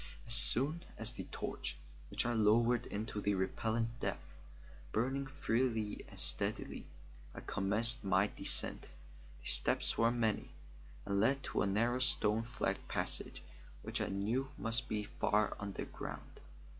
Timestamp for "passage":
12.87-13.43